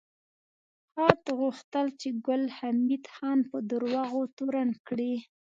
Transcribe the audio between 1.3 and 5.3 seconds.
غوښتل چې ګل حمید خان په دروغو تورن کړي